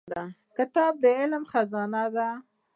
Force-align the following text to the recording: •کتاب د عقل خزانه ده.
•کتاب 0.57 0.93
د 1.03 1.05
عقل 1.21 1.41
خزانه 1.51 2.03
ده. 2.15 2.29